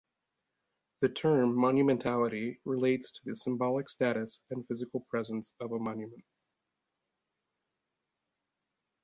The 1.01 1.09
term 1.09 1.55
"monumentality" 1.55 2.57
relates 2.65 3.11
to 3.11 3.21
the 3.23 3.35
symbolic 3.35 3.87
status 3.87 4.39
and 4.49 4.65
physical 4.67 5.01
presence 5.01 5.53
of 5.59 5.73
a 5.73 5.77
monument. 5.77 6.23